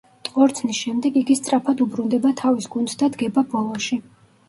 ტყორცნის 0.27 0.79
შემდეგ 0.85 1.19
იგი 1.21 1.37
სწრაფად 1.41 1.85
უბრუნდება 1.87 2.35
თავის 2.43 2.71
გუნდს 2.75 3.01
და 3.05 3.15
დგება 3.19 3.49
ბოლოში. 3.57 4.05